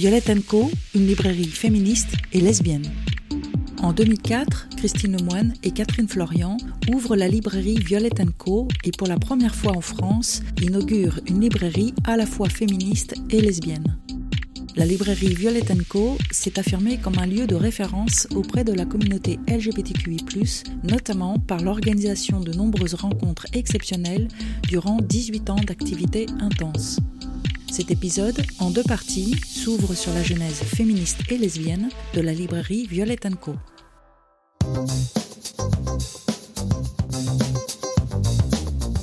[0.00, 2.90] Violette Co, une librairie féministe et lesbienne.
[3.82, 6.56] En 2004, Christine Lemoine et Catherine Florian
[6.90, 11.92] ouvrent la librairie Violette Co et pour la première fois en France inaugurent une librairie
[12.04, 13.98] à la fois féministe et lesbienne.
[14.74, 19.38] La librairie Violette Co s'est affirmée comme un lieu de référence auprès de la communauté
[19.48, 24.28] LGBTQI, notamment par l'organisation de nombreuses rencontres exceptionnelles
[24.66, 27.00] durant 18 ans d'activité intense.
[27.70, 32.88] Cet épisode, en deux parties, s'ouvre sur la genèse féministe et lesbienne de la librairie
[32.88, 33.54] Violette Co.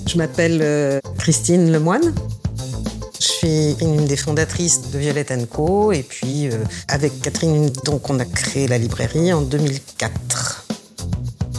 [0.06, 2.14] Je m'appelle euh, Christine Lemoine.
[3.22, 5.94] Je suis une des fondatrices de Violette Co.
[5.94, 6.58] Et puis, euh,
[6.90, 10.68] avec Catherine, donc, on a créé la librairie en 2004.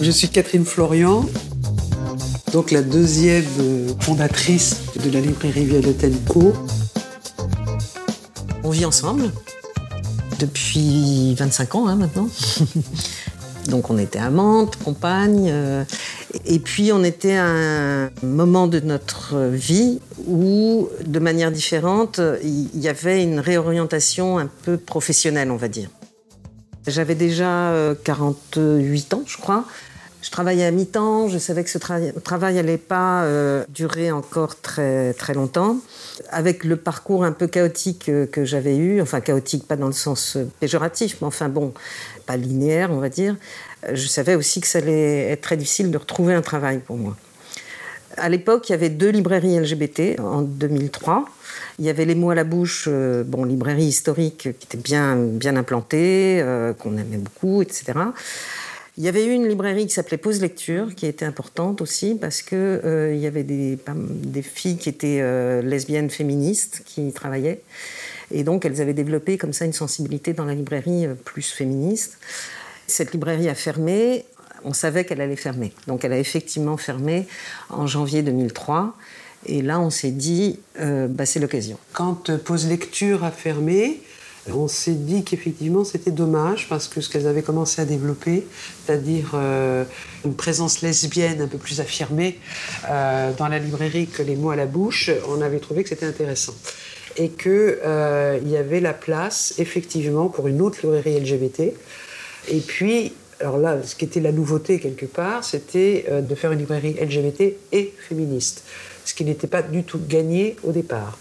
[0.02, 1.24] Je suis Catherine Florian,
[2.52, 6.52] donc la deuxième euh, fondatrice de la librairie Violette Co.
[8.68, 9.32] On vit ensemble
[10.38, 12.28] depuis 25 ans hein, maintenant.
[13.70, 15.48] Donc on était amantes, compagnes.
[15.50, 15.84] Euh,
[16.44, 22.78] et puis on était à un moment de notre vie où, de manière différente, il
[22.78, 25.88] y avait une réorientation un peu professionnelle, on va dire.
[26.86, 27.72] J'avais déjà
[28.04, 29.64] 48 euh, ans, je crois.
[30.20, 35.14] Je travaillais à mi-temps, je savais que ce travail n'allait pas euh, durer encore très,
[35.14, 35.76] très longtemps.
[36.30, 39.92] Avec le parcours un peu chaotique euh, que j'avais eu, enfin chaotique pas dans le
[39.92, 41.72] sens euh, péjoratif, mais enfin bon,
[42.26, 43.36] pas linéaire on va dire,
[43.92, 47.16] je savais aussi que ça allait être très difficile de retrouver un travail pour moi.
[48.16, 51.26] À l'époque, il y avait deux librairies LGBT en 2003.
[51.78, 55.54] Il y avait Les mots à la bouche, bon, librairie historique qui était bien, bien
[55.54, 56.44] implantée,
[56.80, 57.92] qu'on aimait beaucoup, etc.
[58.98, 62.42] Il y avait eu une librairie qui s'appelait Pause Lecture, qui était importante aussi parce
[62.42, 67.62] qu'il euh, y avait des, des, filles qui étaient euh, lesbiennes féministes qui y travaillaient.
[68.32, 72.18] Et donc, elles avaient développé comme ça une sensibilité dans la librairie euh, plus féministe.
[72.88, 74.24] Cette librairie a fermé.
[74.64, 75.72] On savait qu'elle allait fermer.
[75.86, 77.28] Donc, elle a effectivement fermé
[77.70, 78.96] en janvier 2003.
[79.46, 81.78] Et là, on s'est dit, bah, c'est l'occasion.
[81.92, 84.00] Quand Pause Lecture a fermé,
[84.54, 88.46] on s'est dit qu'effectivement c'était dommage parce que ce qu'elles avaient commencé à développer,
[88.84, 89.84] c'est-à-dire euh,
[90.24, 92.38] une présence lesbienne un peu plus affirmée
[92.90, 96.06] euh, dans la librairie que les mots à la bouche, on avait trouvé que c'était
[96.06, 96.54] intéressant.
[97.16, 101.72] Et qu'il euh, y avait la place effectivement pour une autre librairie LGBT.
[102.48, 106.60] Et puis, alors là, ce qui était la nouveauté quelque part, c'était de faire une
[106.60, 108.64] librairie LGBT et féministe,
[109.04, 111.18] ce qui n'était pas du tout gagné au départ.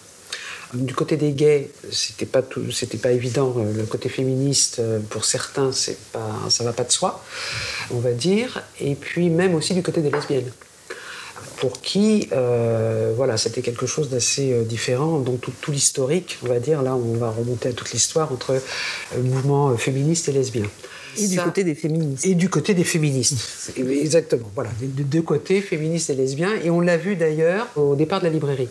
[0.73, 3.55] Du côté des gays, c'était pas tout, c'était pas évident.
[3.57, 7.23] Euh, le côté féministe, euh, pour certains, c'est pas, ça va pas de soi,
[7.91, 8.61] on va dire.
[8.81, 10.51] Et puis même aussi du côté des lesbiennes,
[11.55, 15.19] pour qui, euh, voilà, c'était quelque chose d'assez différent.
[15.19, 18.61] Donc tout, l'historique, on va dire, là, on va remonter à toute l'histoire entre
[19.15, 20.65] le mouvement féministe et lesbien.
[21.17, 22.25] Et du côté des féministes.
[22.25, 23.71] Et du côté des féministes.
[23.77, 24.51] Exactement.
[24.53, 26.51] Voilà, de deux côtés, féministes et lesbiens.
[26.63, 28.69] Et on l'a vu d'ailleurs au départ de la librairie.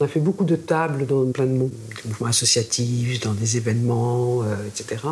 [0.00, 4.54] On a fait beaucoup de tables dans plein de mouvements associatifs, dans des événements, euh,
[4.66, 5.02] etc.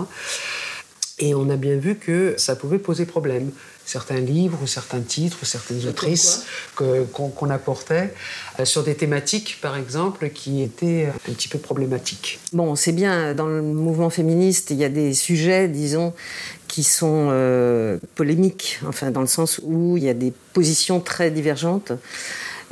[1.19, 3.51] Et on a bien vu que ça pouvait poser problème.
[3.87, 6.45] Certains livres, ou certains titres, ou certaines autrices
[6.75, 8.13] qu'on apportait
[8.61, 12.39] euh, sur des thématiques, par exemple, qui étaient un petit peu problématiques.
[12.53, 16.13] Bon, c'est bien, dans le mouvement féministe, il y a des sujets, disons,
[16.69, 21.31] qui sont euh, polémiques, enfin, dans le sens où il y a des positions très
[21.31, 21.93] divergentes.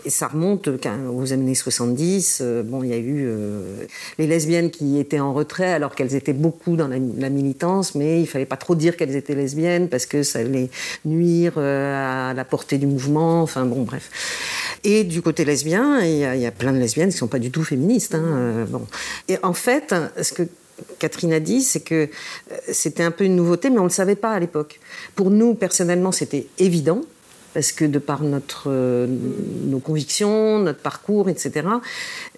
[0.07, 2.41] Et ça remonte aux années 70.
[2.43, 3.87] Euh, bon, il y a eu euh,
[4.19, 8.27] les lesbiennes qui étaient en retrait alors qu'elles étaient beaucoup dans la, militance, mais il
[8.27, 10.69] fallait pas trop dire qu'elles étaient lesbiennes parce que ça allait
[11.07, 13.43] nuire euh, à la portée du mouvement.
[13.43, 14.11] Enfin bon, bref.
[14.85, 17.65] Et du côté lesbien, il y, a, plein de lesbiennes qui sont pas du tout
[17.65, 18.15] féministes.
[18.15, 18.87] Hein, bon.
[19.29, 20.43] Et en fait, ce que
[20.99, 22.11] Catherine a dit, c'est que
[22.71, 24.81] c'était un peu une nouveauté, mais on ne le savait pas à l'époque.
[25.15, 27.01] Pour nous, personnellement, c'était évident
[27.55, 29.07] parce que de par notre, euh,
[29.65, 31.69] nos convictions, notre parcours, etc.,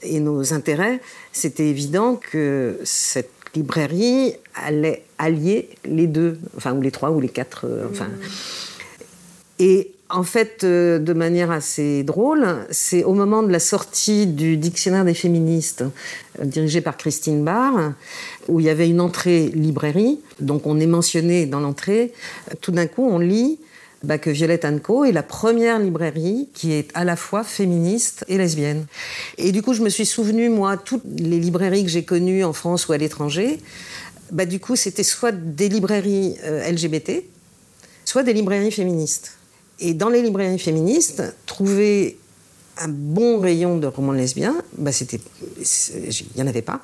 [0.03, 1.01] et nos intérêts,
[1.33, 7.31] c'était évident que cette librairie allait allier les deux, enfin, ou les trois, ou les
[7.31, 8.09] quatre, euh, enfin.
[9.59, 14.59] Et en fait, euh, de manière assez drôle, c'est au moment de la sortie du
[14.59, 15.83] dictionnaire des féministes,
[16.45, 17.95] dirigé par Christine Barr,
[18.49, 22.13] où il y avait une entrée librairie, donc on est mentionné dans l'entrée,
[22.61, 23.59] tout d'un coup on lit
[24.03, 28.39] bah, que Violette Co est la première librairie qui est à la fois féministe et
[28.39, 28.87] lesbienne.
[29.39, 32.53] Et du coup, je me suis souvenu, moi, toutes les librairies que j'ai connues en
[32.53, 33.59] France ou à l'étranger,
[34.31, 37.25] bah, du coup, c'était soit des librairies euh, LGBT,
[38.05, 39.39] soit des librairies féministes.
[39.79, 42.19] Et dans les librairies féministes, trouver
[42.79, 45.21] un bon rayon de romans lesbiens, bah, c'était,
[45.59, 46.81] il n'y en avait pas.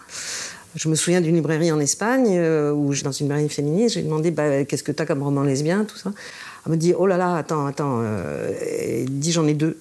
[0.74, 4.30] Je me souviens d'une librairie en Espagne, euh, où dans une librairie féministe, j'ai demandé
[4.30, 6.12] bah, qu'est-ce que tu as comme roman lesbien, tout ça.
[6.64, 9.78] Elle me dit oh là là, attends, attends, euh, dit j'en ai deux.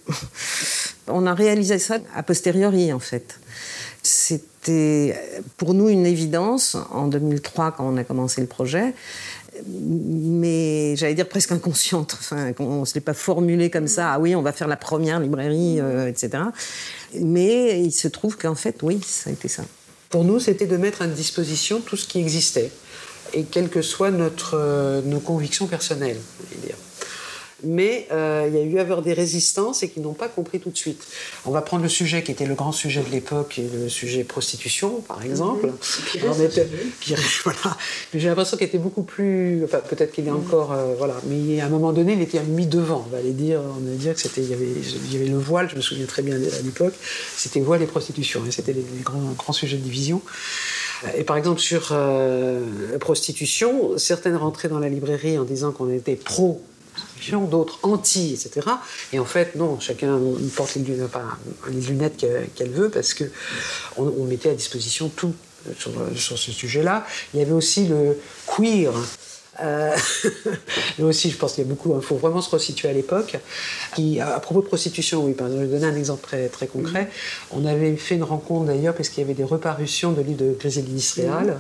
[1.08, 3.40] On a réalisé ça a posteriori en fait.
[4.04, 5.16] C'était
[5.58, 8.94] pour nous une évidence en 2003 quand on a commencé le projet,
[9.68, 12.16] mais j'allais dire presque inconsciente.
[12.20, 14.14] Enfin, on ne se pas formulé comme ça.
[14.14, 16.44] Ah oui, on va faire la première librairie, euh, etc.
[17.20, 19.64] Mais il se trouve qu'en fait, oui, ça a été ça.
[20.10, 22.72] Pour nous, c'était de mettre à disposition tout ce qui existait,
[23.34, 26.20] et quelles que soient notre, euh, nos convictions personnelles.
[27.64, 30.60] Mais euh, il y a eu à avoir des résistances et qui n'ont pas compris
[30.60, 31.06] tout de suite.
[31.46, 35.02] On va prendre le sujet qui était le grand sujet de l'époque, le sujet prostitution,
[35.08, 35.72] par exemple.
[36.22, 37.14] Mmh.
[37.44, 37.78] voilà.
[38.14, 39.64] Mais j'ai l'impression qu'il était beaucoup plus.
[39.64, 40.72] Enfin, peut-être qu'il est encore.
[40.72, 41.16] Euh, voilà.
[41.26, 43.06] Mais à un moment donné, il était mis devant.
[43.08, 44.42] On va aller dire, on va dire que c'était.
[44.42, 46.94] Il y, avait, il y avait le voile, je me souviens très bien à l'époque.
[47.36, 48.44] C'était voile et prostitution.
[48.48, 50.22] Et c'était les, grands, grands sujets de division.
[51.18, 52.62] Et par exemple, sur euh,
[52.92, 56.62] la prostitution, certaines rentraient dans la librairie en disant qu'on était pro
[57.50, 58.68] d'autres anti, etc.
[59.14, 60.20] Et en fait, non, chacun
[60.56, 61.12] porte les lunettes,
[61.70, 63.26] les lunettes qu'elle veut parce que
[63.98, 65.34] on, mettait à disposition tout
[65.78, 67.06] sur, sur ce sujet-là.
[67.34, 68.18] Il y avait aussi le
[68.48, 68.92] queer.
[69.60, 69.96] Euh,
[71.00, 71.94] là aussi, je pense qu'il y a beaucoup.
[71.96, 73.38] Il faut vraiment se resituer à l'époque.
[74.20, 77.10] À propos de prostitution, oui, par exemple, je vais donner un exemple très, très concret.
[77.52, 80.56] On avait fait une rencontre d'ailleurs, parce qu'il y avait des reparutions de livres de
[80.58, 81.58] Griselda Israël,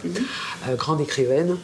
[0.67, 1.57] euh, grande écrivaine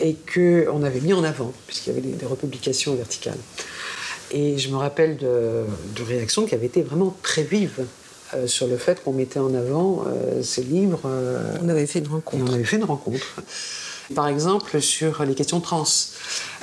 [0.00, 3.38] et qu'on avait mis en avant, puisqu'il y avait des, republications verticales.
[4.30, 5.64] Et je me rappelle de,
[6.06, 7.84] réactions qui avaient été vraiment très vives
[8.34, 11.02] euh, sur le fait qu'on mettait en avant euh, ces livres.
[11.04, 12.44] Euh, on avait fait une rencontre.
[12.48, 13.42] on avait fait une rencontre.
[14.14, 15.84] Par exemple, sur les questions trans.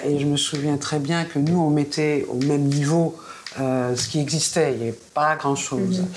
[0.04, 3.16] Et je me souviens très bien que nous, on mettait au même niveau
[3.58, 4.74] ce qui existait.
[4.74, 6.02] Il n'y avait pas grand-chose.
[6.02, 6.08] Mhm.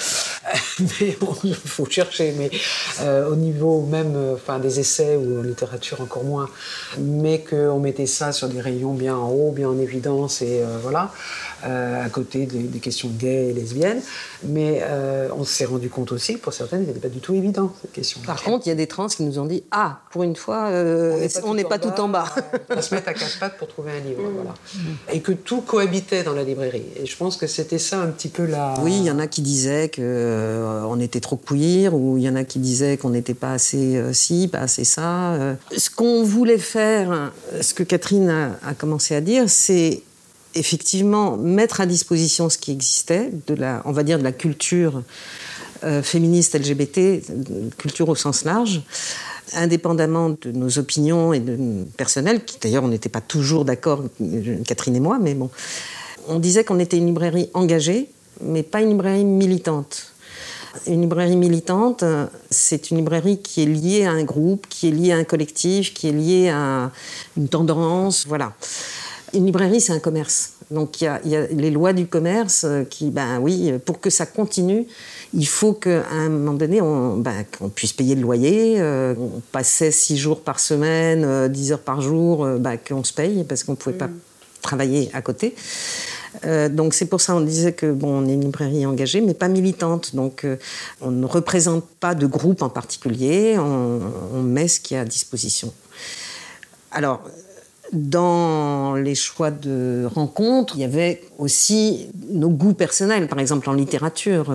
[1.00, 2.50] mais il faut chercher, mais
[3.00, 6.49] euh, au niveau même euh, enfin, des essais ou en littérature encore moins,
[6.99, 10.79] mais qu'on mettait ça sur des rayons bien en haut, bien en évidence, et euh,
[10.82, 11.12] voilà.
[11.67, 14.02] Euh, à côté des, questions gays et lesbiennes.
[14.43, 17.35] Mais euh, on s'est rendu compte aussi que pour certaines, ce n'était pas du tout
[17.35, 18.20] évident, cette question.
[18.26, 20.69] Par contre, il y a des trans qui nous ont dit Ah, pour une fois,
[20.69, 22.26] euh, on n'est pas, tout, en bas.
[22.69, 24.23] on se mettre à quatre pattes pour trouver un livre.
[24.23, 24.35] Mm.
[24.35, 24.55] Voilà.
[25.11, 26.85] Et que tout cohabitait dans la librairie.
[27.00, 28.75] Et je pense que c'était ça un petit peu la.
[28.82, 29.88] Oui, il y en a qui disaient
[30.34, 34.00] qu'on était trop queer, ou il y en a qui disaient qu'on n'était pas assez
[34.12, 35.56] ci, pas assez ça.
[35.76, 40.02] Ce qu'on voulait faire, ce que Catherine a commencé à dire, c'est
[40.54, 43.31] effectivement mettre à disposition ce qui existait,
[43.84, 45.02] on va dire de la culture
[45.84, 47.20] euh, féministe LGBT,
[47.76, 48.82] culture au sens large,
[49.52, 54.04] indépendamment de nos opinions et de personnelles, qui d'ailleurs on n'était pas toujours d'accord,
[54.66, 55.50] Catherine et moi, mais bon,
[56.28, 58.08] on disait qu'on était une librairie engagée,
[58.40, 60.13] mais pas une librairie militante.
[60.87, 62.05] Une librairie militante,
[62.50, 65.94] c'est une librairie qui est liée à un groupe, qui est liée à un collectif,
[65.94, 66.91] qui est liée à
[67.37, 68.53] une tendance, voilà
[69.35, 70.53] une librairie, c'est un commerce.
[70.71, 74.25] Donc il y, a, les lois du commerce euh, qui, ben oui, pour que ça
[74.25, 74.87] continue,
[75.35, 78.77] il faut qu'à un moment donné, on, ben, qu'on puisse payer le loyer.
[78.79, 83.12] Euh, on passait six jours par semaine, euh, dix heures par jour, ben, qu'on se
[83.12, 84.19] paye parce qu'on ne pouvait pas mm.
[84.64, 85.55] Travailler à côté.
[86.70, 89.49] donc c'est pour ça qu'on disait que bon, on est une librairie engagée, mais pas
[89.49, 90.16] militante.
[90.16, 90.44] Donc
[91.00, 93.56] on ne représente pas de groupe en particulier.
[93.58, 94.00] On,
[94.34, 95.72] on met ce qui est à disposition.
[96.90, 97.22] Alors
[97.93, 103.72] dans les choix de rencontres, il y avait aussi nos goûts personnels, par exemple en
[103.72, 104.53] littérature.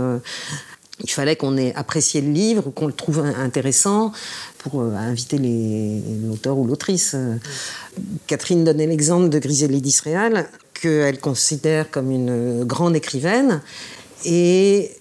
[1.00, 4.12] Euh, il fallait qu'on ait apprécié le livre, qu'on le trouve intéressant
[4.58, 7.16] pour euh, inviter l'auteur ou l'autrice.
[8.28, 13.62] Catherine donnait l'exemple de Griselide d'Israël, qu'elle considère comme une grande écrivaine.
[14.26, 14.92] Et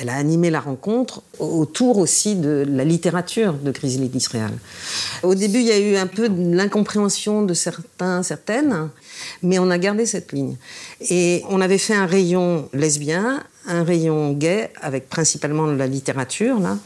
[0.00, 4.52] elle a animé la rencontre autour aussi de la littérature de Grizzly d'Israël.
[5.22, 8.88] Au début, il y a eu un peu de l'incompréhension de certains, certaines,
[9.42, 10.56] mais on a gardé cette ligne.
[11.10, 16.78] Et on avait fait un rayon lesbien, un rayon gay, avec principalement la littérature, là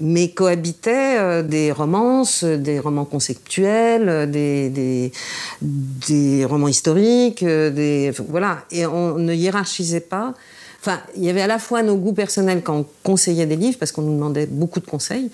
[0.00, 5.12] mais cohabitaient euh, des romances, des romans conceptuels, des, des,
[5.60, 8.64] des romans historiques, euh, des, voilà.
[8.70, 10.34] Et on ne hiérarchisait pas
[10.82, 13.78] Enfin, il y avait à la fois nos goûts personnels quand on conseillait des livres,
[13.78, 15.30] parce qu'on nous demandait beaucoup de conseils,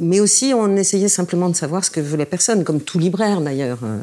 [0.00, 3.78] mais aussi on essayait simplement de savoir ce que voulait personne, comme tout libraire d'ailleurs.
[3.82, 3.98] Euh,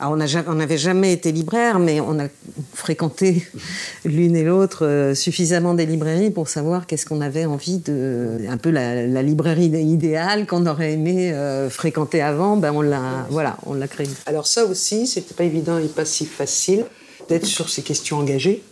[0.00, 2.28] on n'avait jamais été libraire, mais on a
[2.74, 3.46] fréquenté
[4.04, 8.38] l'une et l'autre euh, suffisamment des librairies pour savoir qu'est-ce qu'on avait envie de.
[8.48, 13.56] Un peu la, librairie idéale qu'on aurait aimé euh, fréquenter avant, ben on l'a voilà,
[13.74, 14.08] l'a créée.
[14.26, 16.84] Alors ça aussi, c'était pas évident et pas si facile
[17.28, 18.62] d'être sur ces questions engagées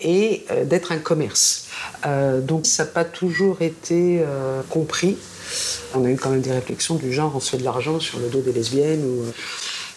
[0.00, 1.66] et d'être un commerce.
[2.42, 4.22] Donc ça n'a pas toujours été
[4.68, 5.16] compris.
[5.94, 8.18] On a eu quand même des réflexions du genre on se fait de l'argent sur
[8.18, 9.04] le dos des lesbiennes.
[9.04, 9.24] Ou...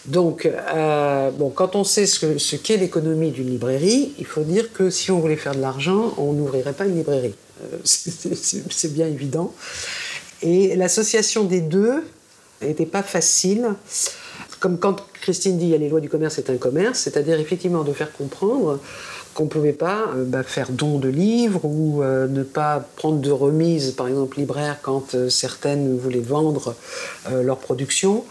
[0.06, 4.72] Donc, euh, bon, quand on sait ce, ce qu'est l'économie d'une librairie, il faut dire
[4.72, 7.34] que si on voulait faire de l'argent, on n'ouvrirait pas une librairie.
[7.62, 9.52] Euh, c'est bien évident.
[10.42, 12.04] Et l'association des deux
[12.62, 13.74] n'était pas facile.
[14.60, 17.38] Comme quand Christine dit, il y a les lois du commerce, c'est un commerce, c'est-à-dire
[17.38, 18.80] effectivement de faire comprendre
[19.38, 23.20] qu'on ne pouvait pas euh, bah, faire don de livres ou euh, ne pas prendre
[23.20, 26.74] de remise, par exemple libraire, quand euh, certaines voulaient vendre
[27.30, 28.24] leur production,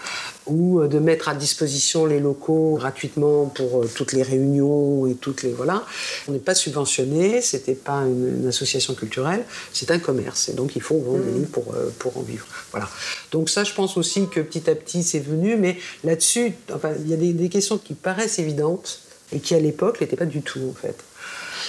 [0.47, 5.51] ou de mettre à disposition les locaux gratuitement pour toutes les réunions et toutes les
[5.51, 5.83] voilà.
[6.27, 10.81] On n'est pas subventionné, c'était pas une, association culturelle, c'est un commerce et donc il
[10.81, 12.47] faut vendre des livres pour, pour en vivre.
[12.71, 12.89] Voilà.
[13.31, 17.09] Donc ça, je pense aussi que petit à petit c'est venu, mais là-dessus, enfin, il
[17.09, 20.41] y a des, des questions qui paraissent évidentes et qui à l'époque n'était pas du
[20.41, 21.03] tout en fait.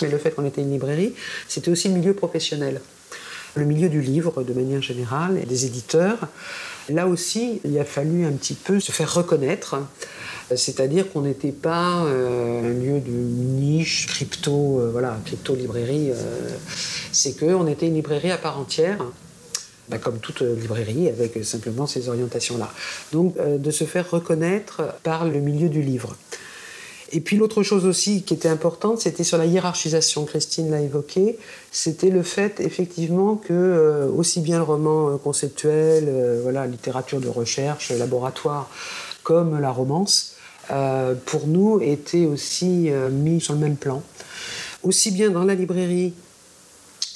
[0.02, 1.14] Mais le fait qu'on était une librairie,
[1.48, 2.80] c'était aussi le milieu professionnel,
[3.54, 6.18] le milieu du livre de manière générale, et des éditeurs.
[6.88, 9.76] Là aussi, il a fallu un petit peu se faire reconnaître,
[10.54, 16.10] c'est-à-dire qu'on n'était pas euh, un lieu de niche, crypto, euh, voilà, crypto librairie.
[16.10, 16.48] Euh,
[17.12, 18.98] c'est qu'on était une librairie à part entière.
[19.88, 22.70] Bah, comme toute librairie, avec simplement ces orientations-là.
[23.12, 26.14] Donc, de se faire reconnaître par le milieu du livre.
[27.10, 30.24] Et puis l'autre chose aussi qui était importante, c'était sur la hiérarchisation.
[30.26, 31.38] Christine l'a évoqué.
[31.72, 37.20] C'était le fait effectivement que euh, aussi bien le roman euh, conceptuel, euh, voilà, littérature
[37.20, 38.68] de recherche, laboratoire,
[39.22, 40.34] comme la romance,
[41.24, 44.02] pour nous était aussi mis sur le même plan.
[44.82, 46.12] Aussi bien dans la librairie,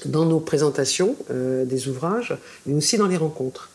[0.06, 3.68] dans nos présentations des ouvrages, mais aussi dans les rencontres.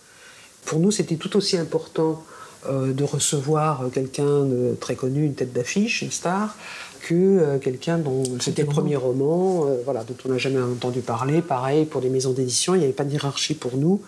[0.66, 2.24] Pour nous, c'était tout aussi important
[2.70, 6.56] de recevoir quelqu'un de très connu, une tête d'affiche, une star,
[7.02, 11.00] que euh, quelqu'un dont c'était le premier roman, euh, voilà, dont on n'a jamais entendu
[11.00, 11.42] parler.
[11.42, 14.02] Pareil pour les maisons d'édition, il n'y avait pas de hiérarchie pour nous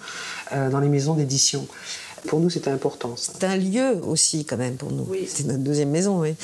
[0.52, 1.68] dans les maisons d'édition.
[2.28, 3.14] Pour nous, c'était important.
[3.16, 5.08] C'est un lieu aussi, quand même, pour nous.
[5.28, 6.36] C'est notre deuxième maison, oui.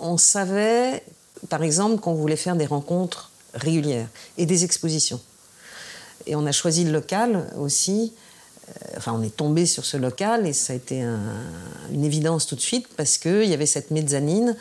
[0.00, 1.02] On savait,
[1.48, 5.20] par exemple, qu'on voulait faire des rencontres régulières et des expositions.
[6.26, 8.25] Et on a choisi le local aussi euh,
[8.96, 11.02] enfin, on est tombé sur ce local et ça a été
[11.92, 14.56] une évidence tout de suite parce qu'il y avait cette mezzanine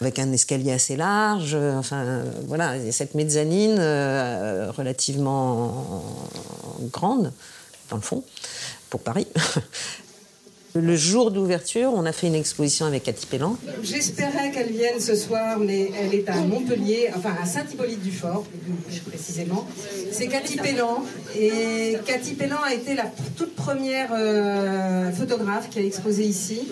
[0.00, 1.54] avec un escalier assez large.
[1.54, 6.04] Enfin, voilà, cette mezzanine euh, relativement
[6.92, 7.32] grande,
[7.90, 8.24] dans le fond,
[8.90, 9.26] pour Paris.
[10.74, 13.58] Le jour d'ouverture, on a fait une exposition avec Cathy Pellan.
[13.82, 18.44] J'espérais qu'elle vienne ce soir, mais elle est à Montpellier, enfin à Saint-Hippolyte-du-Fort,
[18.88, 19.66] plus précisément.
[20.10, 21.04] C'est Cathy Pellan.
[21.38, 23.04] Et Cathy Pellan a été la
[23.36, 26.68] toute première euh, photographe qui a exposé ici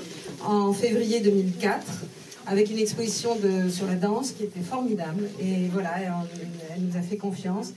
[0.47, 1.85] en février 2004
[2.47, 3.37] avec une exposition
[3.71, 5.29] sur la danse qui était formidable.
[5.43, 5.91] Et voilà,
[6.75, 7.75] elle nous a fait confiance.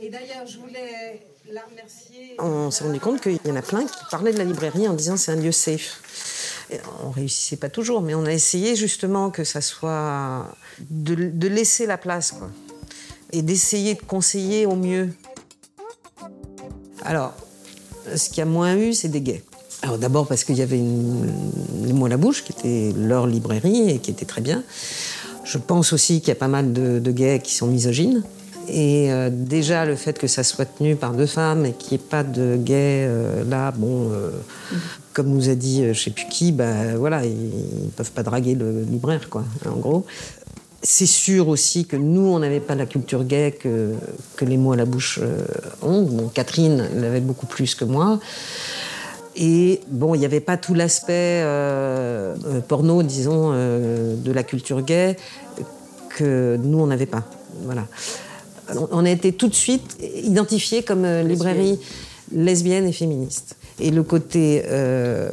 [0.00, 1.20] Et d'ailleurs, je voulais
[2.38, 4.94] on s'est rendu compte qu'il y en a plein qui parlaient de la librairie en
[4.94, 6.02] disant c'est un lieu safe.
[7.04, 10.46] on réussissait pas toujours, mais on a essayé justement que ça soit
[10.90, 12.50] de, laisser la place, quoi,
[13.32, 15.10] et d'essayer de conseiller au mieux.
[17.02, 17.34] Alors,
[18.14, 19.42] ce qu'il y a moins eu, c'est des gays.
[19.82, 21.30] Alors d'abord parce qu'il y avait une,
[21.84, 24.64] les mots à la bouche, qui était leur librairie et qui était très bien.
[25.44, 28.24] Je pense aussi qu'il y a pas mal de, de gays qui sont misogynes.
[28.70, 32.04] Et euh, déjà, le fait que ça soit tenu par deux femmes et qu'il n'y
[32.04, 34.30] ait pas de gay euh, là, bon, euh,
[35.14, 38.22] comme nous a dit je ne sais plus qui, bah, voilà, ils ne peuvent pas
[38.22, 40.04] draguer le libraire, quoi, en gros.
[40.82, 43.94] C'est sûr aussi que nous, on n'avait pas la culture gay que,
[44.44, 45.18] les mots à la bouche
[45.82, 46.30] ont.
[46.32, 48.20] Catherine l'avait beaucoup plus que moi.
[49.34, 51.44] Et bon, il n'y avait pas tout l'aspect
[52.68, 55.16] porno, disons, de la culture gay
[56.10, 57.24] que nous, on n'avait pas.
[57.64, 57.82] Voilà
[58.90, 61.78] on a été tout de suite identifié comme euh, librairie
[62.32, 63.56] lesbienne et féministe.
[63.80, 65.30] Et le côté euh,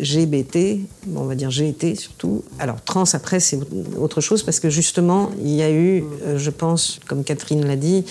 [0.00, 0.80] GBT,
[1.14, 2.44] on va dire GT surtout.
[2.58, 3.58] Alors trans après c'est
[3.98, 7.76] autre chose parce que justement il y a eu, euh, je pense, comme Catherine l'a
[7.76, 8.04] dit,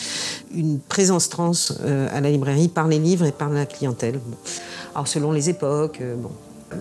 [0.54, 1.52] une présence trans
[2.12, 4.20] à la librairie par les livres et par la clientèle.
[4.94, 6.32] Alors selon les époques, bon.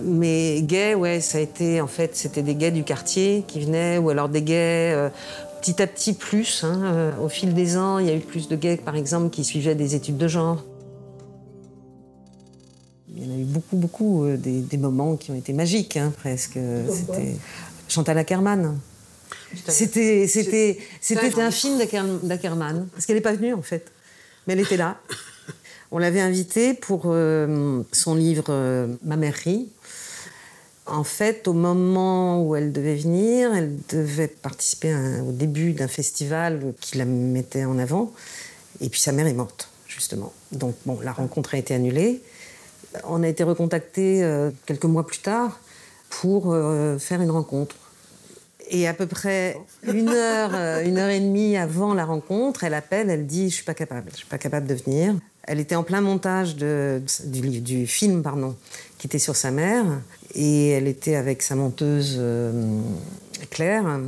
[0.03, 3.97] Mais gay, ouais, ça a été en fait, c'était des gays du quartier qui venaient,
[3.97, 5.09] ou alors des gays
[5.65, 6.63] petit à petit plus.
[6.63, 9.31] Hein, euh, au fil des ans, il y a eu plus de gays, par exemple,
[9.31, 10.63] qui suivaient des études de genre.
[13.15, 16.13] Il y en a eu beaucoup, beaucoup, euh, des, moments qui ont été magiques, hein,
[16.17, 16.59] presque.
[16.89, 17.35] C'était
[17.87, 18.77] Chantal Ackerman.
[19.67, 21.79] C'était, c'était, c'était un film
[22.23, 23.91] d'Ackerman, parce qu'elle n'est pas venue en fait,
[24.45, 24.99] mais elle était là.
[25.91, 29.69] On l'avait invitée pour euh, son livre Ma mère rit,
[30.85, 34.93] en fait, au moment où elle devait venir, elle devait participer
[35.27, 38.13] au début d'un festival qui la mettait en avant.
[38.81, 40.33] Et puis sa mère est morte justement.
[40.51, 42.21] Donc, bon, la rencontre a été annulée.
[43.05, 45.59] On a été recontacté euh, quelques mois plus tard
[46.09, 47.75] pour euh, faire une rencontre.
[48.69, 52.73] Et à peu près une heure, euh, une heure et demie avant la rencontre, elle
[52.73, 55.15] appelle, elle dit Je suis pas capable, je suis pas capable de venir.
[55.43, 58.55] Elle était en plein montage du, du, film pardon,
[58.97, 59.85] qui était sur sa mère.
[60.35, 62.21] Et elle était avec sa monteuse
[63.49, 63.99] Claire.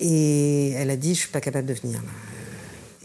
[0.00, 2.00] Et elle a dit Je suis pas capable de venir.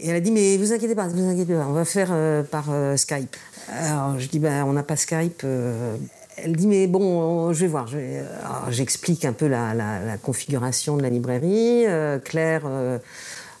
[0.02, 2.42] Et elle a dit mais vous inquiétez pas, vous inquiétez pas, on va faire euh,
[2.42, 3.36] par euh, Skype.
[3.68, 5.42] Alors je dis ben on n'a pas Skype.
[5.44, 5.96] Euh.
[6.36, 7.86] Elle dit mais bon je vais voir.
[8.70, 11.84] J'explique un peu la, la, configuration de la librairie.
[12.24, 12.62] Claire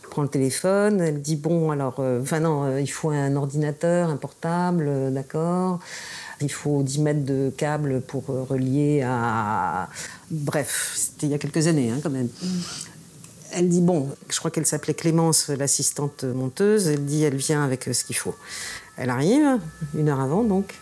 [0.08, 1.02] prend le téléphone.
[1.02, 5.80] Elle dit bon alors enfin non il faut un ordinateur, un portable, d'accord.
[6.42, 9.88] Il faut 10 mètres de câble pour relier à.
[10.30, 12.28] Bref, c'était il y a quelques années hein, quand même.
[13.52, 16.86] Elle dit bon, je crois qu'elle s'appelait Clémence, l'assistante monteuse.
[16.86, 18.34] Elle dit elle vient avec euh, ce qu'il faut.
[18.96, 19.58] Elle arrive
[19.94, 20.74] une heure avant donc.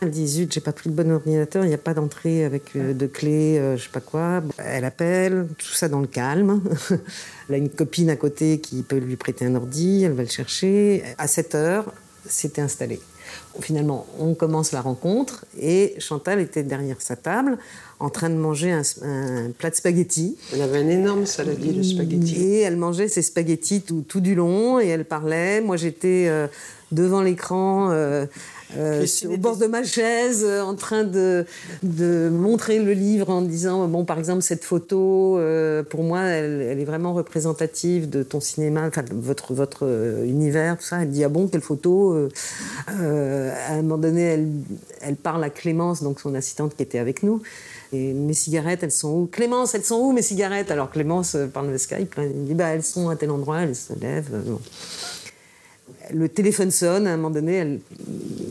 [0.00, 2.76] Elle dit zut, j'ai pas pris le bon ordinateur, il n'y a pas d'entrée avec
[2.76, 4.42] euh, de clé, euh, je sais pas quoi.
[4.58, 6.62] Elle appelle, tout ça dans le calme.
[7.48, 10.28] elle a une copine à côté qui peut lui prêter un ordi, elle va le
[10.28, 11.02] chercher.
[11.18, 11.92] À 7 heures,
[12.26, 13.00] c'était installé.
[13.60, 17.58] Finalement, on commence la rencontre et Chantal était derrière sa table
[18.00, 18.82] en train de manger un,
[19.58, 20.36] plat de spaghettis.
[20.52, 22.36] Elle avait un énorme saladier de spaghettis.
[22.36, 25.60] Et elle mangeait ses spaghettis tout, tout du long et elle parlait.
[25.60, 26.46] Moi, j'étais euh,
[26.92, 27.90] devant l'écran.
[27.90, 28.26] Euh,
[28.76, 31.46] euh, au bord de ma chaise, en train de,
[31.82, 35.40] de, montrer le livre en disant bon, par exemple, cette photo,
[35.90, 39.86] pour moi, elle, est vraiment représentative de ton cinéma, enfin, de votre, votre
[40.24, 41.02] univers, tout ça.
[41.02, 42.28] Elle dit ah bon, quelle photo
[42.86, 44.48] À un moment donné, elle,
[45.00, 47.42] elle parle à Clémence, donc son assistante qui était avec nous.
[47.92, 49.26] Et mes cigarettes, elles sont où?
[49.26, 50.70] Clémence, elles sont où mes cigarettes?
[50.70, 53.74] Alors Clémence euh, parle de Skype, elle dit bah, elles sont à tel endroit, elle
[53.74, 54.28] se lève.
[54.32, 54.56] Euh,
[56.12, 57.80] le téléphone sonne, à un moment donné, elle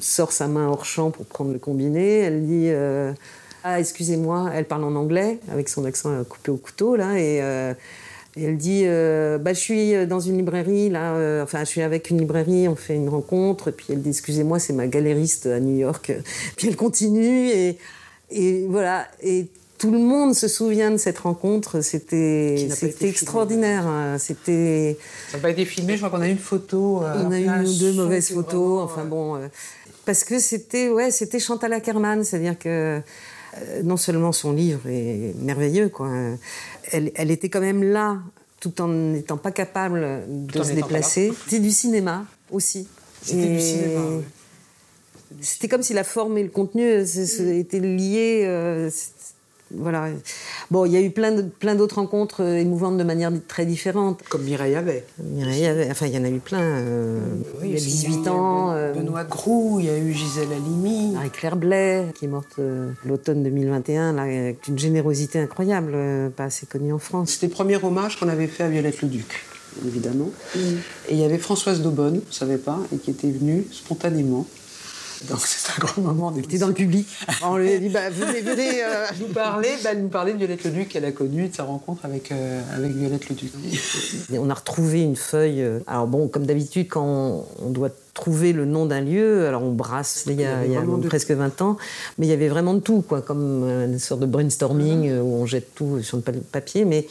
[0.02, 2.20] sort sa main hors champ pour prendre le combiné.
[2.20, 3.12] Elle dit euh,
[3.64, 7.36] Ah, excusez-moi, elle parle en anglais, avec son accent coupé au couteau, là, et.
[8.36, 12.68] elle dit bah, Je suis dans une librairie, là, enfin, je suis avec une librairie,
[12.68, 13.70] on fait une rencontre.
[13.70, 16.12] Et puis elle dit Excusez-moi, c'est ma galériste à New York.
[16.56, 17.78] Puis elle continue et
[18.30, 19.08] et voilà.
[19.22, 21.82] Et tout le monde se souvient de cette rencontre.
[21.82, 22.68] C'était
[23.02, 23.86] extraordinaire.
[23.86, 24.18] Hein.
[24.18, 24.98] C'était.
[25.30, 25.94] Ça n'a pas été filmé.
[25.94, 27.04] Je crois qu'on a eu une photo.
[27.04, 28.84] Euh, on a eu une ou deux mauvaises photos.
[28.84, 29.48] Enfin bon, euh,
[30.08, 33.02] parce que c'était ouais, c'était Chantal Ackerman, c'est-à-dire que
[33.58, 36.10] euh, non seulement son livre est merveilleux, quoi.
[36.92, 38.20] Elle, elle était quand même là,
[38.62, 41.34] tout en n'étant pas capable de se déplacer.
[41.44, 42.88] C'était du cinéma aussi.
[43.22, 44.02] C'était du cinéma.
[45.42, 47.52] C'était comme si la forme et le contenu euh, mm.
[47.60, 48.44] étaient liés.
[48.46, 48.90] Euh,
[49.72, 50.10] voilà.
[50.72, 53.66] Bon, il y a eu plein, de, plein d'autres rencontres euh, émouvantes de manière très
[53.66, 54.22] différente.
[54.30, 55.06] Comme Mireille avait.
[55.24, 55.90] Mireille avait.
[55.92, 56.82] Enfin, il y en a eu plein.
[57.64, 58.74] il y a 18 ans.
[58.96, 61.12] Benoît Groux, il y a eu Gisèle Halimi.
[61.12, 62.60] Marie-Claire Blais, qui est morte
[63.06, 65.96] l'automne 2021, là, avec une générosité incroyable,
[66.36, 67.32] pas assez connue en France.
[67.32, 69.46] C'était le premier hommage qu'on avait fait à Violette le Duc
[69.86, 70.32] évidemment.
[70.56, 70.60] Mm.
[71.10, 74.46] Et il y avait Françoise Daubonne, je ne savais pas, et qui était venue spontanément.
[75.30, 76.36] Donc c'est un grand moment.
[76.36, 77.08] Était dans le public.
[77.44, 79.70] On lui a dit bah, venez, venez euh, nous parler.
[79.84, 82.92] Bah, nous parler de Violette Leduc qu'elle a connue, de sa rencontre avec, euh, avec
[82.92, 83.52] Violette Leduc.
[84.32, 85.62] Et on a retrouvé une feuille.
[85.62, 89.72] Euh, alors bon, comme d'habitude, quand on, doit trouver le nom d'un lieu, alors on
[89.72, 91.78] brasse il y a, il y a presque 20 ans,
[92.18, 95.46] mais il y avait vraiment de tout, quoi, comme une sorte de brainstorming où on
[95.46, 96.86] jette tout sur le papier.
[96.86, 97.06] Mais,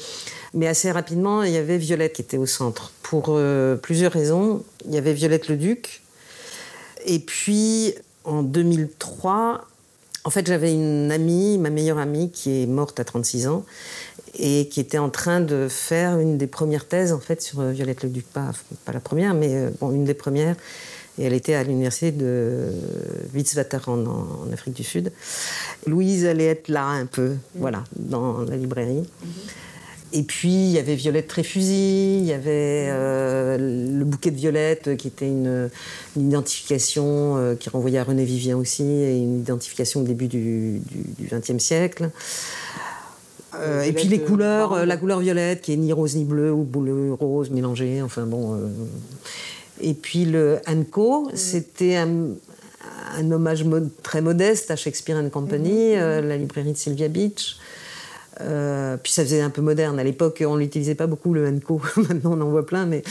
[0.54, 2.92] mais assez rapidement, il y avait Violette qui était au centre.
[3.02, 3.38] Pour
[3.82, 4.64] plusieurs raisons.
[4.88, 6.02] Il y avait Violette Leduc,
[7.06, 9.66] et puis, en 2003,
[10.24, 13.64] en fait, j'avais une amie, ma meilleure amie, qui est morte à 36 ans
[14.38, 18.02] et qui était en train de faire une des premières thèses, en fait, sur Violette
[18.02, 18.26] Le Duc.
[18.26, 18.50] Pas,
[18.84, 20.56] pas la première, mais euh, bon, une des premières.
[21.18, 22.72] Et elle était à l'université de
[23.34, 25.12] Witwatersrand en, Afrique du Sud.
[25.86, 29.08] Louise allait être là un peu, voilà, dans la librairie.
[30.12, 34.96] Et puis, il y avait Violette Tréfusy, il y avait euh, le bouquet de Violette,
[34.96, 35.68] qui était une,
[36.16, 40.80] identification euh, qui renvoyait à René Vivien aussi, et une identification au début du
[41.20, 42.10] XXe siècle.
[43.54, 46.62] Euh, et puis les couleurs, la couleur violette, qui est ni rose ni bleu, ou
[46.62, 48.58] bleu, rose mélangé, enfin bon.
[49.80, 52.36] Et puis le Anco, c'était un,
[53.30, 53.64] hommage
[54.02, 56.20] très modeste à Shakespeare and Company, mm-hmm.
[56.20, 57.56] la librairie de Sylvia Beach.
[58.40, 59.98] Euh, puis ça faisait un peu moderne.
[59.98, 61.80] À l'époque, on l'utilisait pas beaucoup, le Henco.
[61.96, 63.02] Maintenant, on en voit plein, mais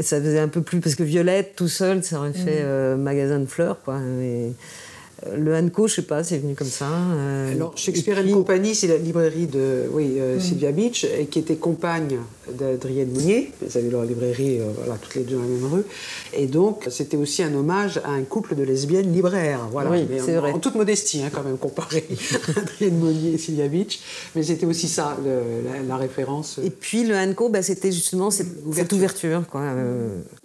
[0.00, 0.80] ça faisait un peu plus.
[0.80, 2.66] Parce que Violette, tout seul, ça aurait fait mm.
[2.66, 3.98] euh, magasin de fleurs, quoi.
[5.32, 6.86] Le Hanco, je sais pas, c'est venu comme ça.
[6.86, 10.40] Euh, Alors, Shakespeare and Company, c'est la librairie de oui, euh, mm.
[10.40, 12.18] Sylvia Beach, et qui était compagne
[12.52, 13.52] d'Adrienne Mounier.
[13.62, 15.84] Elles avaient leur librairie, euh, voilà, toutes les deux dans la même rue.
[16.36, 19.60] Et donc, c'était aussi un hommage à un couple de lesbiennes libraires.
[19.72, 19.90] Voilà.
[19.90, 20.52] Oui, c'est vrai.
[20.52, 22.04] En toute modestie, hein, quand même, comparé
[22.56, 24.00] à Adrienne Mounier et Sylvia Beach.
[24.34, 25.16] Mais c'était aussi ça,
[25.88, 26.60] la, référence.
[26.62, 29.62] Et puis, le Hanco, bah, c'était justement cette ouverture, quoi.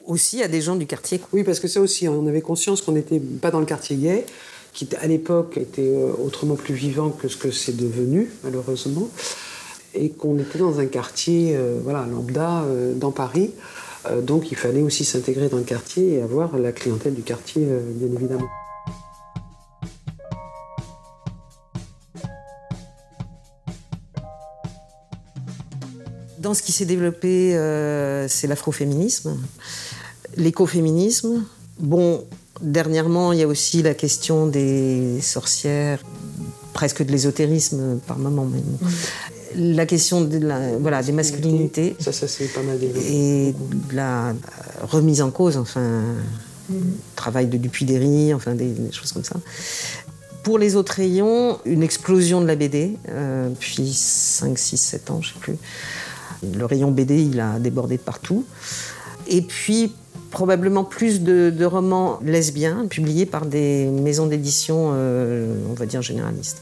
[0.09, 1.21] Aussi à des gens du quartier.
[1.31, 4.25] Oui, parce que ça aussi, on avait conscience qu'on n'était pas dans le quartier gay
[4.73, 9.09] qui à l'époque était euh, autrement plus vivant que ce que c'est devenu, malheureusement,
[9.93, 13.51] et qu'on était dans un quartier euh, voilà, lambda euh, dans Paris.
[14.21, 18.15] donc il fallait aussi s'intégrer dans le quartier et avoir la clientèle du quartier, bien
[18.15, 18.47] évidemment.
[26.37, 27.51] Dans ce qui s'est développé,
[28.29, 29.37] c'est l'afroféminisme,
[30.37, 31.43] l'écoféminisme.
[31.79, 32.23] Bon,
[32.61, 36.03] Dernièrement, il y a aussi la question des sorcières,
[36.73, 38.63] presque de l'ésotérisme par moment même.
[39.55, 41.95] La question de la, voilà, des masculinités.
[41.99, 44.35] Ça, ça c'est pas mal Et de la
[44.81, 46.01] remise en cause, enfin,
[47.15, 49.37] travail de Dupuy-Derry, enfin, des, choses comme ça.
[50.43, 55.21] Pour les autres rayons, une explosion de la BD, euh, depuis 5, 6, 7 ans,
[55.21, 55.57] je ne sais plus.
[56.57, 58.45] Le rayon BD, il a débordé partout.
[59.27, 59.93] Et puis,
[60.31, 66.61] probablement plus de, romans lesbiens publiés par des maisons d'édition, euh, on va dire généralistes.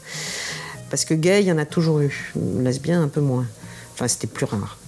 [0.90, 2.32] Parce que gay, il y en a toujours eu.
[2.60, 3.46] Lesbien, un peu moins.
[3.92, 4.78] Enfin, c'était plus rare.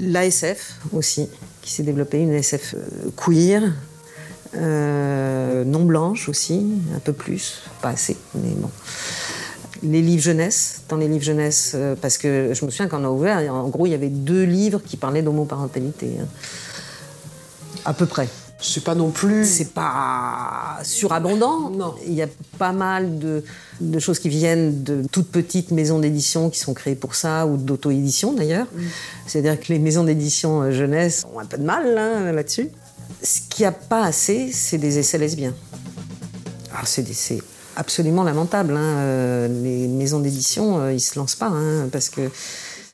[0.00, 1.28] L'ASF aussi,
[1.62, 3.72] qui s'est développée, une ASF euh, queer,
[4.54, 8.70] euh, non blanche aussi, un peu plus, pas assez, mais bon.
[9.82, 13.10] Les livres jeunesse, dans les livres jeunesse, parce que je me souviens quand on a
[13.10, 16.18] ouvert, en gros, il y avait deux livres qui parlaient d'homoparentalité.
[17.84, 18.28] À peu près.
[18.62, 19.44] C'est pas non plus.
[19.44, 21.70] C'est pas surabondant.
[21.70, 21.94] Non.
[22.06, 23.42] Il y a pas mal de,
[23.98, 28.32] choses qui viennent de toutes petites maisons d'édition qui sont créées pour ça, ou d'auto-édition
[28.32, 28.66] d'ailleurs.
[28.72, 28.80] Mm.
[29.26, 32.70] C'est-à-dire que les maisons d'édition euh, jeunesse ont un peu de mal hein, là-dessus.
[33.22, 35.54] Ce qu'il n'y a pas assez, c'est des essais lesbiens.
[36.72, 37.04] Alors c'est
[37.76, 38.76] absolument lamentable.
[38.76, 38.98] Hein.
[38.98, 42.30] Euh, les maisons d'édition, euh, ils se lancent pas, hein, parce que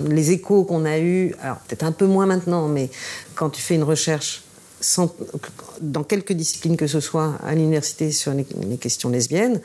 [0.06, 2.90] les échos qu'on a eus, alors peut-être un peu moins maintenant, mais
[3.34, 4.44] quand tu fais une recherche
[5.80, 8.44] dans quelques disciplines que ce soit à l'université sur les,
[8.78, 9.60] questions lesbiennes,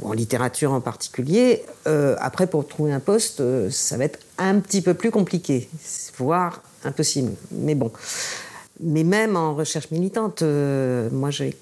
[0.00, 4.18] ou en littérature en particulier, euh, après pour trouver un poste, euh, ça va être
[4.38, 5.68] un petit peu plus compliqué,
[6.18, 7.32] voire impossible.
[7.52, 7.90] Mais bon.
[8.80, 11.56] Mais même en recherche militante, euh, moi j'ai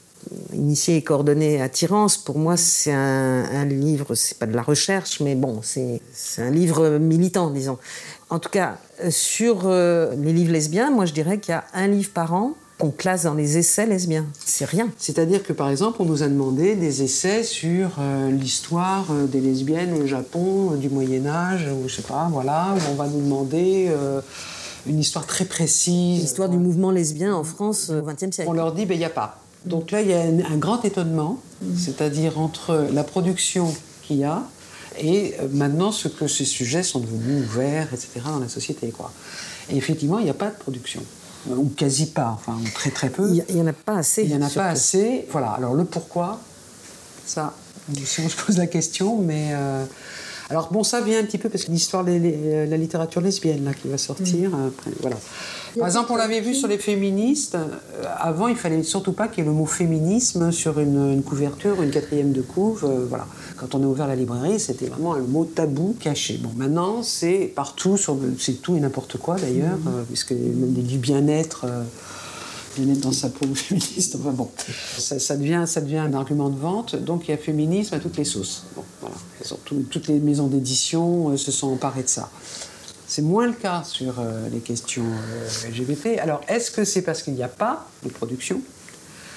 [0.52, 2.16] initié et coordonné Attirance.
[2.16, 6.00] Pour moi, c'est un, un, livre, c'est pas de la recherche, mais bon, c'est
[6.38, 7.78] un livre militant, disons.
[8.30, 11.64] En tout cas, euh, sur euh, les livres lesbiens, moi je dirais qu'il y a
[11.74, 14.26] un livre par an qu'on classe dans les essais lesbiens.
[14.44, 14.88] C'est rien.
[14.98, 19.92] C'est-à-dire que par exemple, on nous a demandé des essais sur euh, l'histoire des lesbiennes
[20.02, 23.92] au Japon du Moyen Âge, ou je sais pas, voilà, où on va nous demander
[24.86, 26.22] une histoire très précise.
[26.22, 28.50] L'histoire du mouvement lesbien en France au XXe siècle.
[28.50, 29.38] On leur dit, ben il n'y a pas.
[29.64, 31.76] Donc là, il y a un, grand étonnement, mm.
[31.78, 34.42] c'est-à-dire entre la production qu'il y a
[34.98, 38.90] et euh, maintenant ce que ces sujets sont devenus ouverts, etc., dans la société.
[38.90, 39.12] Quoi.
[39.70, 41.02] Et effectivement, il n'y a pas de production.
[41.50, 43.30] Euh, ou quasi pas, enfin très très peu.
[43.48, 44.22] Il n'y en a pas assez.
[44.22, 45.26] Il n'y en a pas assez.
[45.30, 46.40] Voilà, alors le pourquoi,
[47.26, 47.54] ça,
[48.04, 49.50] si on se pose la question, mais...
[49.52, 49.84] Euh,
[50.54, 52.12] alors bon, ça vient un petit peu parce que l'histoire de
[52.70, 54.50] la littérature lesbienne là qui va sortir.
[54.50, 54.70] Mm.
[55.00, 55.16] voilà.
[55.76, 57.58] Par exemple, on l'avait vu sur les féministes.
[58.20, 61.90] Avant, il fallait surtout pas qu'il y ait le mot féminisme sur une, couverture, une
[61.90, 62.88] quatrième de couve.
[63.08, 63.26] voilà.
[63.56, 66.38] Quand on a ouvert la librairie, c'était vraiment un mot tabou caché.
[66.40, 67.96] Bon, maintenant, c'est partout,
[68.38, 69.88] c'est tout et n'importe quoi d'ailleurs, mmh.
[69.88, 71.64] euh, puisque même du bien-être.
[71.64, 71.82] Euh,
[72.74, 74.16] bien-être dans sa peau féministe.
[74.18, 74.50] Enfin bon,
[74.98, 76.96] ça, devient, ça devient un argument de vente.
[76.96, 78.64] Donc il y a féminisme à toutes les sauces.
[78.76, 79.16] Bon, voilà.
[79.90, 82.30] toutes les maisons d'édition euh, se sont emparées de ça.
[83.06, 84.14] C'est moins le cas sur
[84.50, 85.04] les questions
[85.68, 86.18] LGBT.
[86.20, 88.60] Alors, est-ce que c'est parce qu'il n'y a pas de production?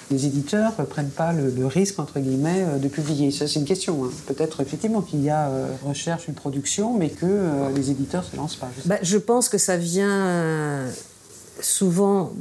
[0.10, 3.65] Les éditeurs ne prennent pas le, risque, entre guillemets, euh, de publier Ça, c'est une
[3.65, 4.06] question.
[4.06, 4.10] Hein.
[4.26, 8.30] Peut-être effectivement qu'il y a euh, recherche, une production, mais que euh, les éditeurs ne
[8.30, 8.69] se lancent pas.
[8.86, 10.86] Bah, je pense que ça vient
[11.60, 12.32] souvent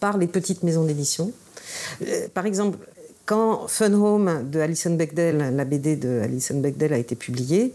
[0.00, 1.32] par les petites maisons d'édition.
[2.34, 2.78] par exemple,
[3.26, 7.74] quand Fun Home de Alison Bechdel, la BD de Alison Bechdel a été publiée,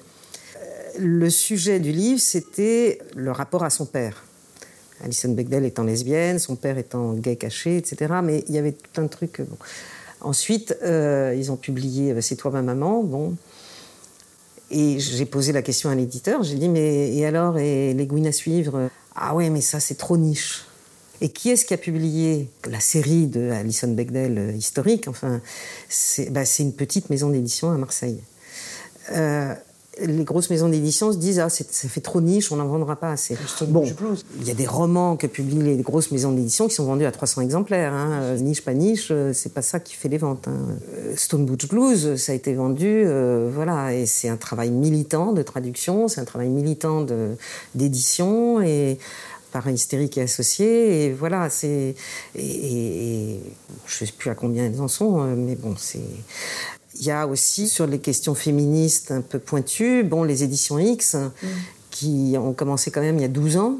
[0.97, 4.23] le sujet du livre, c'était le rapport à son père.
[5.03, 8.13] Alison Bechdel étant lesbienne, son père étant gay caché, etc.
[8.23, 9.39] Mais il y avait tout un truc.
[9.39, 9.45] Euh,
[10.21, 13.03] Ensuite, euh, ils ont publié euh, C'est toi ma maman.
[13.03, 13.35] Bon.
[14.71, 16.43] Et j'ai posé la question à l'éditeur.
[16.43, 18.89] J'ai dit Mais et alors Et les Gouines à suivre?
[19.15, 20.65] Ah ouais, mais ça, c'est trop niche.
[21.21, 25.07] Et qui est-ce qui a publié la série de Alison Bechdel euh, historique?
[25.07, 25.41] Enfin,
[26.31, 28.19] bah, c'est une petite maison d'édition à Marseille.
[29.11, 29.53] Euh,
[30.01, 33.11] les grosses maisons d'édition se disent ah ça fait trop niche, on n'en vendra pas
[33.11, 33.37] assez.
[33.67, 33.85] Bon,
[34.39, 37.11] il y a des romans que publient les grosses maisons d'édition qui sont vendus à
[37.11, 37.93] 300 exemplaires.
[37.93, 38.09] Hein.
[38.23, 40.47] Euh, niche pas niche, c'est pas ça qui fait les ventes.
[40.47, 40.77] Hein.
[41.15, 43.05] Stone Butch Blues, ça a été vendu,
[43.53, 47.05] voilà, et c'est un travail militant de traduction, c'est un travail militant
[47.75, 48.97] d'édition et
[49.53, 51.95] par hystérique et associé et voilà c'est
[52.35, 53.39] et,
[53.85, 56.01] je sais plus à combien ils en sont mais bon c'est
[56.95, 61.15] il y a aussi sur les questions féministes un peu pointues, bon, les éditions X,
[61.15, 61.47] mm.
[61.91, 63.77] qui ont commencé quand même il y a 12 ans,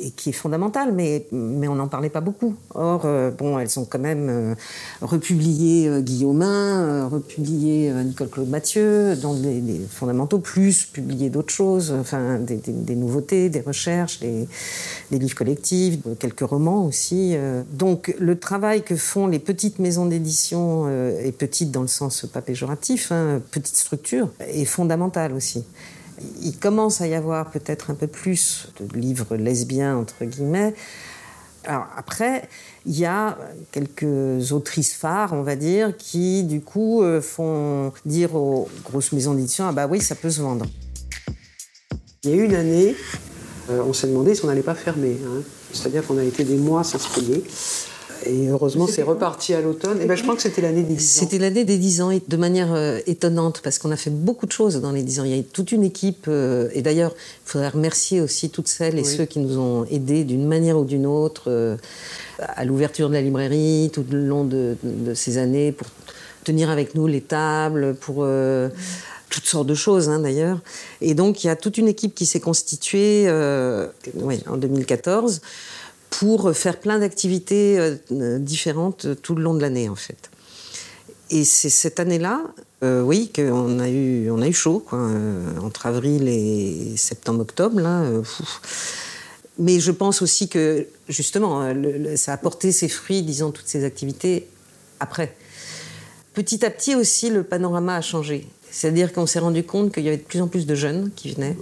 [0.00, 2.56] et qui est fondamentale, mais, mais on n'en parlait pas beaucoup.
[2.74, 4.54] Or, euh, bon, elles ont quand même euh,
[5.00, 12.38] republié euh, Guillaumin, republié Nicole Claude Mathieu, dans des, fondamentaux, plus publié d'autres choses, enfin
[12.38, 14.48] des, des, nouveautés, des recherches, des,
[15.12, 17.36] livres collectifs, quelques romans aussi.
[17.72, 20.88] Donc, le travail que font les petites maisons d'édition,
[21.22, 25.64] et petites dans le sens pas péjoratif, hein, petites structures, est fondamental aussi
[26.42, 30.74] il commence à y avoir peut-être un peu plus de livres lesbiens, entre guillemets.
[31.64, 32.48] Alors après,
[32.84, 33.38] il y a
[33.72, 39.34] quelques autrices phares, on va dire, qui du coup euh, font dire aux grosses maisons
[39.34, 40.66] d'édition, ah bah oui, ça peut se vendre.
[42.22, 42.94] Il y a une année,
[43.70, 45.16] euh, on s'est demandé si on n'allait pas fermer.
[45.24, 45.42] Hein.
[45.72, 47.42] C'est-à-dire qu'on a été des mois sans se payer.
[48.26, 50.00] Et heureusement, c'est reparti à l'automne.
[50.00, 51.20] Et ben, je crois que c'était l'année des 10 ans.
[51.20, 54.46] C'était l'année des 10 ans, et de manière euh, étonnante, parce qu'on a fait beaucoup
[54.46, 55.24] de choses dans les 10 ans.
[55.24, 58.68] Il y a eu toute une équipe, euh, et d'ailleurs, il faudrait remercier aussi toutes
[58.68, 61.76] celles et ceux qui nous ont aidés d'une manière ou d'une autre euh,
[62.38, 64.76] à l'ouverture de la librairie, tout le long de,
[65.14, 65.88] ces années, pour
[66.44, 68.26] tenir avec nous les tables, pour
[69.30, 70.58] toutes sortes de choses hein, d'ailleurs.
[71.00, 75.40] Et donc il y a toute une équipe qui s'est constituée en 2014
[76.18, 80.30] pour faire plein d'activités euh, différentes tout le long de l'année en fait.
[81.30, 82.42] Et c'est cette année-là,
[82.82, 87.80] euh, oui, qu'on a eu, on a eu chaud, quoi, euh, entre avril et septembre-octobre.
[89.58, 91.72] Mais je pense aussi que, justement,
[92.16, 94.48] ça a porté ses fruits, disons, toutes ces activités
[95.00, 95.36] après.
[96.34, 98.48] Petit à petit aussi, le panorama a changé.
[98.70, 101.32] C'est-à-dire qu'on s'est rendu compte qu'il y avait de plus en plus de jeunes qui
[101.32, 101.56] venaient.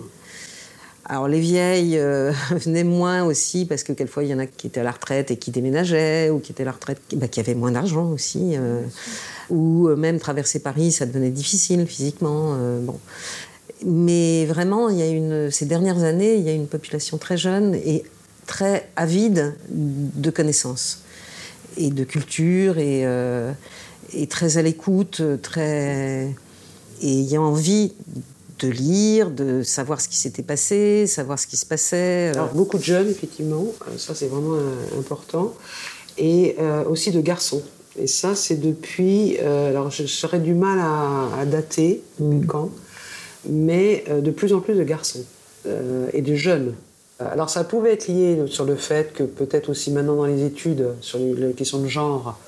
[1.13, 4.69] Alors les vieilles euh, venaient moins aussi parce que quelquefois il y en a qui
[4.69, 7.39] étaient à la retraite et qui déménageaient ou qui étaient à la retraite, bah, qui
[7.39, 8.81] avaient moins d'argent aussi, euh,
[9.51, 12.57] ou euh, même traverser Paris ça devenait difficile physiquement.
[12.81, 12.99] bon,
[13.85, 17.37] mais vraiment il y a une ces dernières années il y a une population très
[17.37, 18.05] jeune et
[18.47, 21.03] très avide de connaissances
[21.77, 23.05] et de culture et,
[24.15, 26.35] et très à l'écoute, très
[27.03, 27.93] et ayant envie
[28.63, 32.31] de lire, de savoir ce qui s'était passé, savoir ce qui se passait.
[32.31, 32.35] Euh.
[32.35, 35.55] Alors, beaucoup de jeunes, effectivement, euh, ça c'est vraiment euh, important,
[36.19, 36.57] et
[36.89, 37.63] aussi de garçons.
[37.99, 39.39] Et ça, c'est depuis.
[39.39, 42.45] alors, je serais du mal à, dater mm.
[42.45, 42.71] quand,
[43.49, 45.25] mais de plus en plus de garçons
[46.13, 46.75] et de jeunes.
[47.31, 50.89] Alors, ça pouvait être lié sur le fait que peut-être aussi maintenant dans les études
[51.01, 52.39] sur les questions de genre,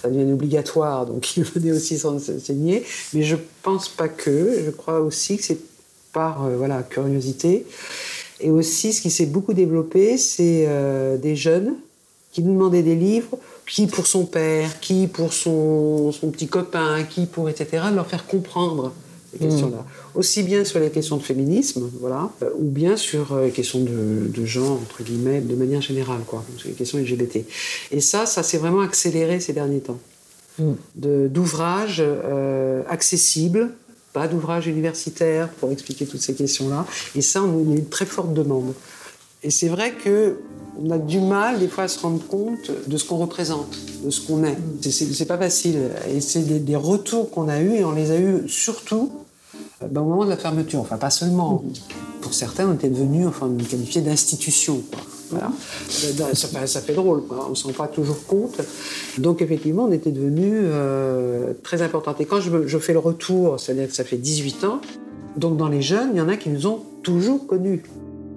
[0.00, 2.84] ça devient obligatoire, donc il venait aussi s'enseigner.
[3.12, 5.58] Mais je pense pas que, je crois aussi que c'est
[6.12, 7.66] par euh, voilà, curiosité.
[8.40, 11.74] Et aussi, ce qui s'est beaucoup développé, c'est euh, des jeunes
[12.32, 17.26] qui nous demandaient des livres, qui pour son père, qui pour son, petit copain, qui
[17.26, 18.92] pour etc., leur faire comprendre
[19.36, 19.78] ces questions-là.
[19.78, 20.18] Mm.
[20.18, 23.80] Aussi bien sur les questions de féminisme, voilà, euh, ou bien sur euh, les questions
[23.80, 27.44] de, de, genre, entre guillemets, de manière générale, quoi, sur les questions LGBT.
[27.90, 29.98] Et ça, ça s'est vraiment accéléré ces derniers temps.
[30.58, 30.72] Mm.
[31.28, 33.70] D'ouvrages euh, accessibles,
[34.12, 36.86] pas d'ouvrages universitaires pour expliquer toutes ces questions-là.
[37.14, 38.72] Et ça, on a une très forte demande.
[39.42, 40.38] Et c'est vrai que
[40.82, 44.10] on a du mal des fois à se rendre compte de ce qu'on représente, de
[44.10, 44.56] ce qu'on est.
[44.82, 45.78] C'est pas facile.
[46.14, 49.10] Et c'est des, des, retours qu'on a eus, et on les a eus surtout
[49.90, 51.62] ben, au moment de la fermeture, enfin pas seulement.
[52.22, 54.82] Pour certains, on était devenus enfin, qualifiés d'institution.
[55.30, 55.50] Voilà.
[55.88, 58.60] Ça, ça, fait drôle, on ne s'en rend pas toujours compte.
[59.18, 62.20] Donc effectivement, on était devenus euh, très importantes.
[62.20, 64.80] Et quand je, je fais le retour, c'est-à-dire que ça fait 18 ans,
[65.36, 67.82] donc dans les jeunes, il y en a qui nous ont toujours connus.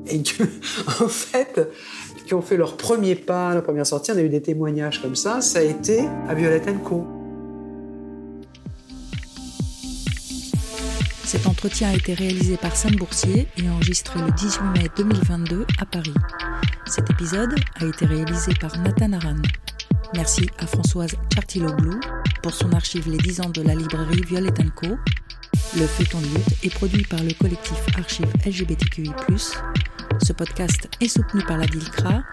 [0.07, 0.43] Et que,
[1.03, 1.61] en fait,
[2.25, 5.15] qui ont fait leur premier pas, leur première sortie, on a eu des témoignages comme
[5.15, 7.05] ça, ça a été à Violette Co.
[11.29, 15.85] Cet entretien a été réalisé par Sam Boursier et enregistré le 18 mai 2022 à
[15.85, 16.15] Paris.
[16.87, 19.35] Cet épisode a été réalisé par Nathan Aran.
[20.15, 21.99] Merci à Françoise Chartiloglou
[22.41, 24.87] pour son archive Les 10 ans de la librairie Violette Co.
[25.77, 29.11] Le feuilleton de lutte est produit par le collectif Archives LGBTQI+.
[30.23, 32.23] Ce podcast est soutenu par la DILCRA,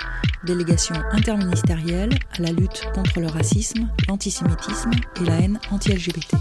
[0.44, 6.34] délégation interministérielle à la lutte contre le racisme, l'antisémitisme et la haine anti-LGBT.